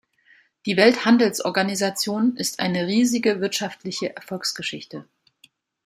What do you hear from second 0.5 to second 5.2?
Die Welthandelsorganisation ist eine riesige wirtschaftliche Erfolgsgeschichte.